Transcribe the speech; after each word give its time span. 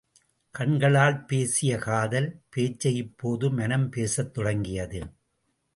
கண்களால் 0.55 1.25
பேசிய 1.25 1.77
காதல் 1.77 2.41
பேச்சை 2.49 2.95
இப்போது 2.95 3.49
மனம் 3.49 3.89
பேசத்தொடங்கியது. 3.91 5.01